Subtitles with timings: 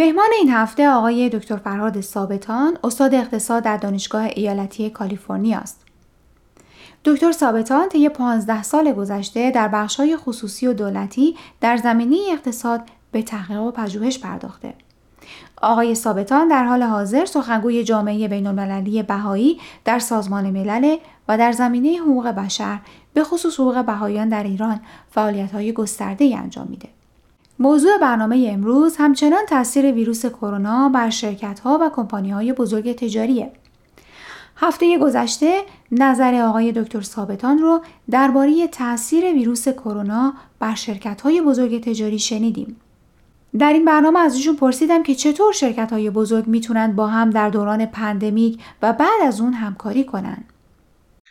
[0.00, 5.84] مهمان این هفته آقای دکتر فرهاد ثابتان استاد اقتصاد در دانشگاه ایالتی کالیفرنیا است.
[7.04, 12.80] دکتر ثابتان طی 15 سال گذشته در بخش‌های خصوصی و دولتی در زمینه اقتصاد
[13.12, 14.74] به تحقیق و پژوهش پرداخته.
[15.62, 20.96] آقای ثابتان در حال حاضر سخنگوی جامعه بین‌المللی بهایی در سازمان ملل
[21.28, 22.78] و در زمینه حقوق بشر
[23.14, 26.88] به خصوص حقوق بهاییان در ایران فعالیت‌های گسترده‌ای انجام میده.
[27.62, 33.50] موضوع برنامه امروز همچنان تاثیر ویروس کرونا بر شرکت ها و کمپانی های بزرگ تجاریه.
[34.56, 35.60] هفته گذشته
[35.92, 42.76] نظر آقای دکتر ثابتان رو درباره تاثیر ویروس کرونا بر شرکت های بزرگ تجاری شنیدیم.
[43.58, 47.50] در این برنامه از ایشون پرسیدم که چطور شرکت های بزرگ می‌تونن با هم در
[47.50, 50.44] دوران پندمیک و بعد از اون همکاری کنن.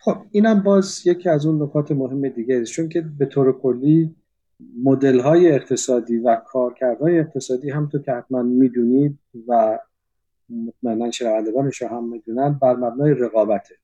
[0.00, 4.14] خب اینم باز یکی از اون نکات مهم دیگه است چون که به طور کلی
[4.84, 9.18] مدل های اقتصادی و کارکردهای اقتصادی هم تو که حتما می‌دونید
[9.48, 9.78] و
[10.48, 13.74] مطمئنا شنوندگانش هم می‌دونن بر مبنای رقابته.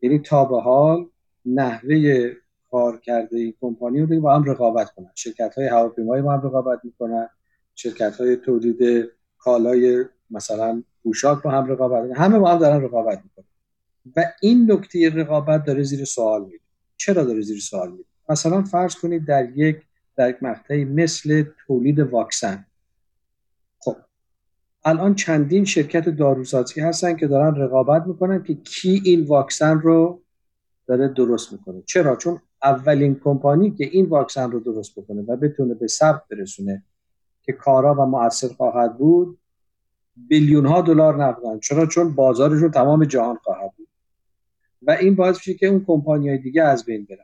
[0.00, 1.06] یعنی تا به حال
[1.44, 2.30] نحوه
[2.70, 5.10] کار کرده این کمپانی رو با هم رقابت کنن.
[5.14, 7.28] شرکت های هواپیمایی با هم رقابت می‌کنن
[7.74, 13.22] شرکت های تولید کالای مثلا پوشاک با هم رقابت می‌کنن همه با هم دارن رقابت
[13.24, 13.46] می‌کنن.
[14.16, 16.60] و این نکته رقابت داره زیر سوال میره.
[16.96, 19.76] چرا داره زیر سوال میره؟ مثلا فرض کنید در یک
[20.16, 22.66] در یک مقطعی مثل تولید واکسن.
[23.78, 23.96] خب
[24.84, 30.22] الان چندین شرکت داروسازی هستن که دارن رقابت می‌کنن که کی این واکسن رو
[30.86, 31.82] داره درست می‌کنه.
[31.86, 36.82] چرا؟ چون اولین کمپانی که این واکسن رو درست بکنه و بتونه به ثبت برسونه
[37.42, 39.38] که کارا و مؤثر خواهد بود
[40.16, 43.88] بیلیون ها دلار نقدن چرا؟ چون بازارشون تمام جهان خواهد بود.
[44.82, 47.18] و این باعث میشه که اون کمپانی های دیگه از بین برن.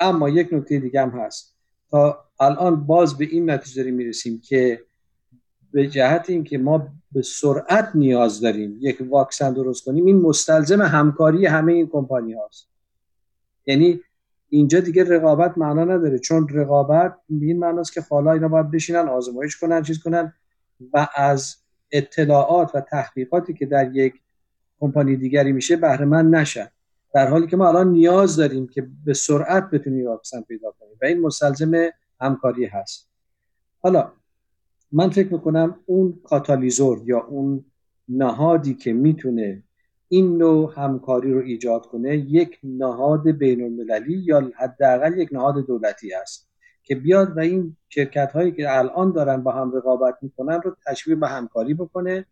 [0.00, 1.55] اما یک نکته دیگه هم هست.
[1.90, 4.80] تا الان باز به این نتیجه داریم می‌رسیم که
[5.72, 11.46] به جهت اینکه ما به سرعت نیاز داریم یک واکسن درست کنیم این مستلزم همکاری
[11.46, 12.68] همه این کمپانی هاست.
[13.66, 14.00] یعنی
[14.48, 19.08] اینجا دیگه رقابت معنا نداره چون رقابت به این معناست که حالا اینا باید بشینن
[19.08, 20.32] آزمایش کنن چیز کنن
[20.92, 21.56] و از
[21.90, 24.14] اطلاعات و تحقیقاتی که در یک
[24.80, 26.68] کمپانی دیگری میشه بهره من نشن.
[27.16, 31.04] در حالی که ما الان نیاز داریم که به سرعت بتونیم واکسن پیدا کنیم و
[31.04, 31.72] این مستلزم
[32.20, 33.08] همکاری هست.
[33.82, 34.12] حالا
[34.92, 37.64] من فکر می‌کنم اون کاتالیزور یا اون
[38.08, 39.62] نهادی که می‌تونه
[40.08, 46.14] این نوع همکاری رو ایجاد کنه یک نهاد بین المللی یا حداقل یک نهاد دولتی
[46.14, 46.48] است
[46.82, 51.18] که بیاد و این شرکت هایی که الان دارن با هم رقابت می‌کنن رو تشویق
[51.18, 52.26] به همکاری بکنه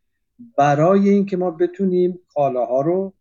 [0.56, 3.12] برای اینکه ما بتونیم کالاها رو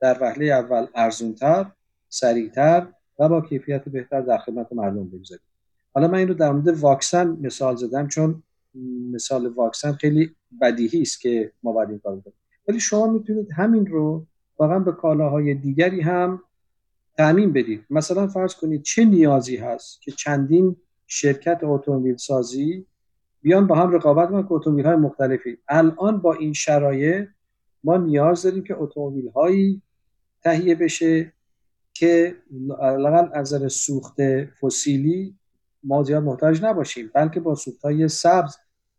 [0.00, 1.72] در وهله اول ارزونتر
[2.08, 2.86] سریعتر
[3.18, 5.44] و با کیفیت بهتر در خدمت مردم بگذاریم.
[5.94, 8.42] حالا من این رو در مورد واکسن مثال زدم چون
[9.12, 12.36] مثال واکسن خیلی بدیهی است که ما باید این کار بکنیم.
[12.68, 14.26] ولی شما می‌تونید همین رو
[14.58, 16.42] واقعا به کالاهای دیگری هم
[17.16, 17.84] تعمین بدید.
[17.90, 20.76] مثلا فرض کنید چه نیازی هست که چندین
[21.06, 22.86] شرکت اتومبیل سازی
[23.42, 25.58] بیان با هم رقابت کنن که اتومبیل های مختلفی.
[25.68, 27.28] الان با این شرایط
[27.84, 29.82] ما نیاز داریم که اتومبیل هایی
[30.42, 31.32] تهیه بشه
[31.92, 32.36] که
[32.80, 34.16] لاقل از نظر سوخت
[34.60, 35.36] فسیلی
[35.82, 38.56] ما زیاد محتاج نباشیم بلکه با سوختهای سبز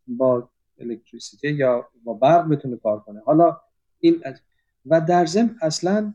[0.07, 0.49] با
[0.79, 3.21] الکتریسیته یا با برق بتونه کار کنه.
[3.25, 3.57] حالا
[3.99, 4.23] این
[4.85, 6.13] و در ضمن اصلا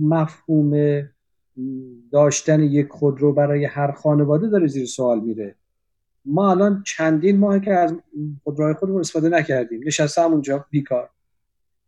[0.00, 1.02] مفهوم
[2.12, 5.54] داشتن یک خودرو برای هر خانواده داره زیر سوال میره.
[6.24, 7.94] ما الان چندین ماه که از
[8.44, 9.80] خودروهای خودمون استفاده نکردیم.
[9.86, 11.10] نشسته اونجا بیکار.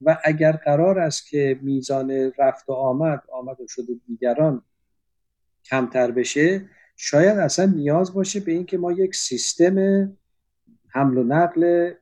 [0.03, 4.63] و اگر قرار است که میزان رفت و آمد آمد و شده دیگران
[5.65, 9.77] کمتر بشه شاید اصلا نیاز باشه به اینکه ما یک سیستم
[10.89, 11.93] حمل و نقل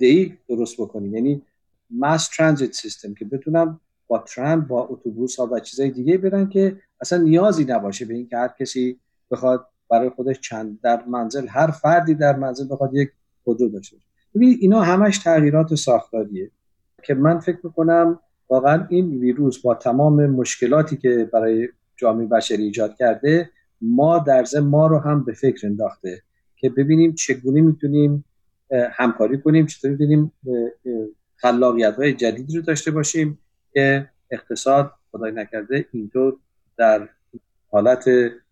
[0.00, 1.14] ای درست بکنیم.
[1.14, 1.42] یعنی
[1.90, 6.76] ماس ترانزیت سیستم که بتونم با ترام با اتوبوس ها و چیزای دیگه برن که
[7.00, 9.00] اصلا نیازی نباشه به اینکه هر کسی
[9.30, 13.10] بخواد برای خودش چند در منزل هر فردی در منزل بخواد یک
[13.44, 14.06] خودرو داشته باشه.
[14.34, 16.50] ببینید اینا همش تغییرات ساختاریه.
[17.06, 22.96] که من فکر می‌کنم واقعا این ویروس با تمام مشکلاتی که برای جامعه بشری ایجاد
[22.96, 23.50] کرده
[23.80, 26.22] ما در ما رو هم به فکر انداخته
[26.56, 28.24] که ببینیم چگونه می‌تونیم
[28.70, 30.32] همکاری کنیم چطور می‌تونیم
[31.36, 33.38] خلاقیت های جدیدی رو داشته باشیم
[33.72, 36.36] که اقتصاد خدای نکرده اینطور
[36.76, 37.08] در
[37.70, 38.04] حالت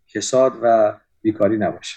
[0.08, 1.96] کساد و بیکاری نباشه.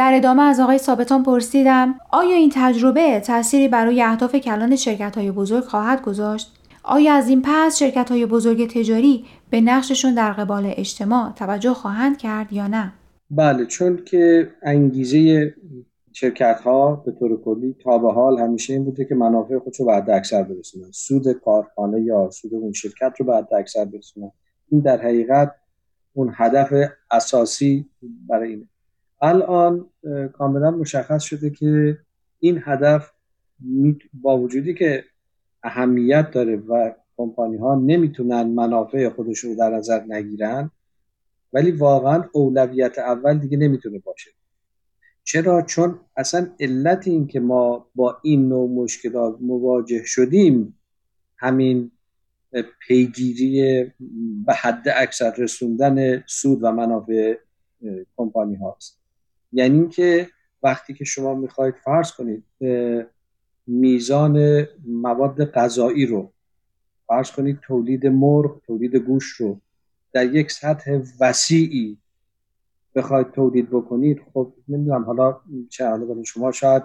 [0.00, 5.30] در ادامه از آقای ثابتان پرسیدم آیا این تجربه تأثیری برای اهداف کلان شرکت های
[5.30, 6.52] بزرگ خواهد گذاشت؟
[6.84, 12.18] آیا از این پس شرکت های بزرگ تجاری به نقششون در قبال اجتماع توجه خواهند
[12.18, 12.92] کرد یا نه؟
[13.30, 15.54] بله چون که انگیزه
[16.12, 19.86] شرکت ها به طور کلی تا به حال همیشه این بوده که منافع خودش رو
[19.86, 24.30] به حد اکثر برسونن سود کارخانه یا سود اون شرکت رو به حد اکثر برسونن
[24.68, 25.54] این در حقیقت
[26.12, 26.72] اون هدف
[27.10, 27.86] اساسی
[28.28, 28.66] برای اینه
[29.20, 29.90] الان
[30.32, 31.98] کاملا مشخص شده که
[32.38, 33.12] این هدف
[34.12, 35.04] با وجودی که
[35.62, 40.70] اهمیت داره و کمپانی ها نمی‌تونن منافع خودشون رو در نظر نگیرن
[41.52, 44.30] ولی واقعا اولویت اول دیگه نمی‌تونه باشه.
[45.24, 50.80] چرا؟ چون اصلا علت این که ما با این نوع مشکلات مواجه شدیم
[51.36, 51.90] همین
[52.80, 53.84] پیگیری
[54.46, 57.34] به حد اکثر رسوندن سود و منافع
[58.16, 58.99] کمپانی هاست
[59.52, 60.28] یعنی اینکه
[60.62, 62.44] وقتی که شما می‌خواید فرض کنید
[63.66, 66.32] میزان مواد غذایی رو
[67.06, 69.60] فرض کنید تولید مرغ تولید گوش رو
[70.12, 71.98] در یک سطح وسیعی
[72.94, 75.84] بخواید تولید بکنید خب نمی‌دونم حالا چه
[76.24, 76.82] شما شاید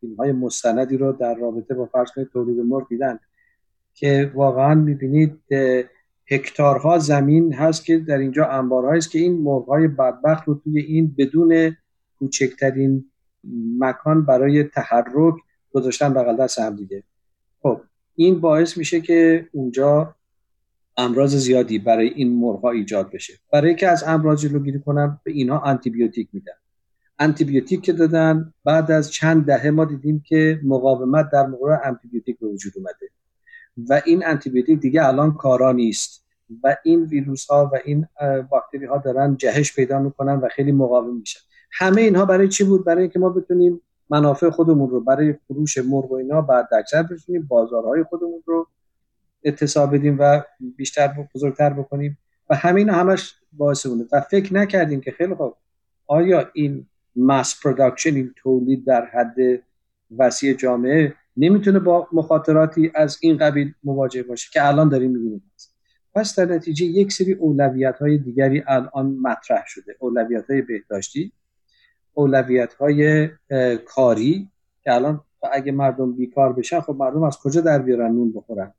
[0.00, 3.18] فیلم های مستندی رو در رابطه با فرض کنید تولید مرغ دیدن
[3.94, 5.40] که واقعا می‌بینید
[6.30, 9.68] هکتارها زمین هست که در اینجا انبارهایی است که این مرغ
[9.98, 11.76] بدبخت رو توی این بدون
[12.18, 13.04] کوچکترین
[13.78, 15.34] مکان برای تحرک
[15.72, 17.02] گذاشتن بغل دست هم دیگه.
[17.62, 17.80] خب
[18.14, 20.14] این باعث میشه که اونجا
[20.96, 23.34] امراض زیادی برای این مرغا ایجاد بشه.
[23.52, 26.52] برای که از امراض جلوگیری کنن به اینها آنتیبیوتیک میدن.
[27.18, 32.46] آنتیبیوتیک که دادن بعد از چند دهه ما دیدیم که مقاومت در مقابل آنتیبیوتیک به
[32.46, 33.13] وجود اومده.
[33.76, 36.24] و این آنتیبیوتیک دیگه الان کارا نیست.
[36.62, 38.06] و این ویروس ها و این
[38.50, 41.40] باکتری ها دارن جهش پیدا می‌کنن و خیلی مقاوم میشن.
[41.72, 43.80] همه اینها برای چی بود؟ برای اینکه ما بتونیم
[44.10, 48.66] منافع خودمون رو برای فروش مرغ و اینا بعد اکثر بتونیم بازارهای خودمون رو
[49.44, 50.42] اتصال بدیم و
[50.76, 52.18] بیشتر بزرگتر بکنیم.
[52.50, 54.04] و همین همش باعث بوده.
[54.12, 55.56] و فکر نکردیم که خیلی خوب.
[56.06, 59.36] آیا این mass production این تولید در حد
[60.18, 65.50] وسیع جامعه نمی‌تونه با مخاطراتی از این قبیل مواجه باشه که الان داریم می‌بینیم.
[66.14, 69.96] پس در نتیجه یک سری اولویت های دیگری الان مطرح شده.
[69.98, 71.32] اولویت های بهداشتی
[72.14, 73.28] اولویت های
[73.84, 74.48] کاری
[74.84, 75.20] که الان
[75.52, 78.74] اگه مردم بیکار بشن خب مردم از کجا در بیارن نون بخورن؟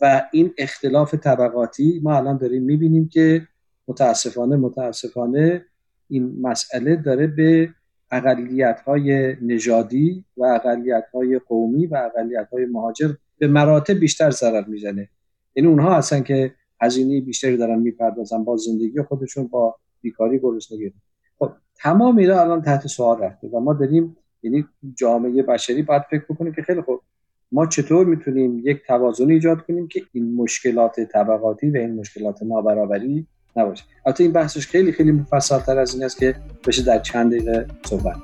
[0.00, 3.48] و این اختلاف طبقاتی ما الان داریم می‌بینیم که
[3.88, 5.64] متاسفانه متاسفانه
[6.08, 7.74] این مسئله داره به
[8.14, 14.64] اقلیت های نژادی و اقلیت های قومی و اقلیت های مهاجر به مراتب بیشتر ضرر
[14.64, 15.08] می‌زنه.
[15.54, 20.92] یعنی اونها هستن که هزینه بیشتری دارن می‌پردازن با زندگی خودشون با بیکاری گرسنگی.
[21.38, 26.24] خب تمام اینا الان تحت سوال رفته و ما داریم یعنی جامعه بشری باید فکر
[26.28, 27.00] بکنیم که خیلی خوب
[27.52, 33.26] ما چطور می‌تونیم یک توازن ایجاد کنیم که این مشکلات طبقاتی و این مشکلات نابرابری
[33.56, 33.84] نباشه.
[34.06, 36.34] البته این بحثش خیلی خیلی مفصلتر از این است که
[36.66, 38.16] بشه در چند دقیقه صحبت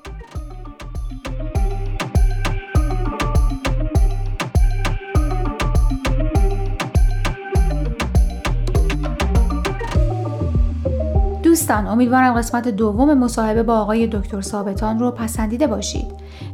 [11.42, 16.06] دوستان امیدوارم قسمت دوم مصاحبه با آقای دکتر ثابتان رو پسندیده باشید.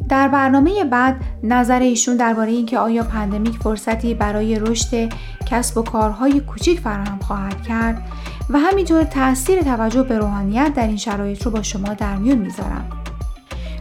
[0.08, 5.08] در برنامه بعد نظر ایشون درباره اینکه آیا pandemic فرصتی برای رشد
[5.46, 8.02] کسب و کارهای کوچیک فراهم خواهد کرد
[8.50, 12.88] و همینطور تاثیر توجه به روحانیت در این شرایط رو با شما در میون می‌ذارم.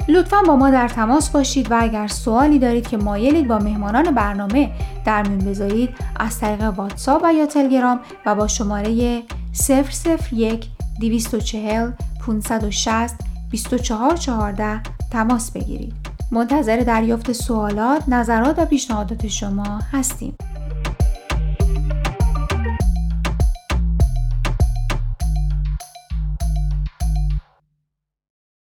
[0.07, 4.71] لطفا با ما در تماس باشید و اگر سوالی دارید که مایلید با مهمانان برنامه
[5.05, 9.23] در میون بذارید از طریق واتساپ و یا تلگرام و با شماره
[10.31, 10.69] 001
[10.99, 11.91] 240
[12.25, 13.15] 560
[13.51, 14.81] 2414
[15.11, 15.93] تماس بگیرید.
[16.31, 20.35] منتظر دریافت سوالات، نظرات و پیشنهادات شما هستیم.